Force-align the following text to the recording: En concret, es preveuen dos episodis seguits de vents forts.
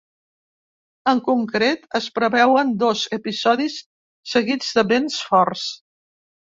En 1.11 1.21
concret, 1.27 1.85
es 2.01 2.09
preveuen 2.17 2.73
dos 2.87 3.05
episodis 3.21 3.79
seguits 4.35 4.77
de 4.81 4.89
vents 4.95 5.25
forts. 5.31 5.73